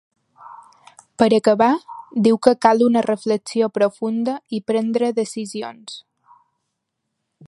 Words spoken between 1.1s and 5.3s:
Per acabar, diu que ‘cal una reflexió profunda i prendre